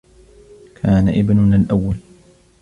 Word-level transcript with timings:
كان 0.81 1.09
ابننا 1.09 1.55
الأوّل. 1.55 1.97